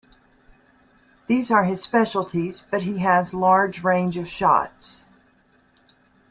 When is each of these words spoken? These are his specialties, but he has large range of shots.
These 1.27 1.51
are 1.51 1.63
his 1.63 1.83
specialties, 1.83 2.65
but 2.71 2.81
he 2.81 2.97
has 2.97 3.35
large 3.35 3.83
range 3.83 4.17
of 4.17 4.27
shots. 4.27 5.03